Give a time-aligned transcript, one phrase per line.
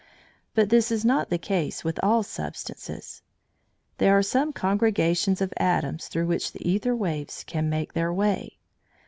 [0.55, 3.21] But this is not the case with all substances.
[3.99, 8.57] There are some congregations of atoms through which the æther waves can make their way.